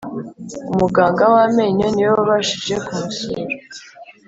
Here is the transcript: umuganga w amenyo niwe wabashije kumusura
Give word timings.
umuganga 0.71 1.23
w 1.33 1.35
amenyo 1.45 1.85
niwe 1.93 2.11
wabashije 2.17 2.75
kumusura 2.85 3.41